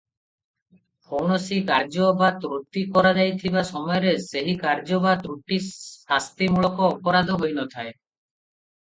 କୌଣସି 1.09 1.59
କାର୍ଯ୍ୟ 1.67 2.07
ବା 2.21 2.31
ତ୍ରୁଟି 2.47 2.83
କରାଯାଇଥିବା 2.97 3.65
ସମୟରେ 3.69 4.17
ସେହି 4.31 4.59
କାର୍ଯ୍ୟ 4.67 5.03
ବା 5.07 5.15
ତ୍ରୁଟି 5.29 5.63
ଶାସ୍ତିମୂଳକ 5.71 6.93
ଅପରାଧ 6.99 7.41
ହୋଇନଥାଏ. 7.45 7.99